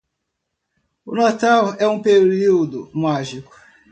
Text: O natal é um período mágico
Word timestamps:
O 1.05 1.13
natal 1.13 1.75
é 1.77 1.87
um 1.87 2.01
período 2.01 2.89
mágico 2.91 3.55